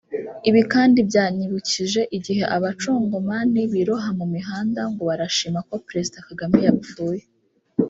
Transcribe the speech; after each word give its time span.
Ibi 0.49 0.61
kandi 0.73 0.99
byanyibukije 1.09 2.01
igihe 2.17 2.43
abacongomani 2.55 3.59
biroha 3.73 4.09
mumihanda 4.19 4.81
ngo 4.91 5.01
barishima 5.09 5.59
ko 5.67 5.75
Perezida 5.87 6.17
Kagame 6.27 6.57
yapfuye 6.67 7.23